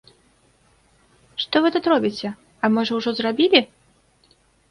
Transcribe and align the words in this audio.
Што 1.43 1.55
вы 1.65 1.71
тут 1.75 1.85
робіце, 1.93 2.29
а 2.67 2.71
можа, 2.77 2.91
ужо 3.01 3.09
зрабілі? 3.19 3.59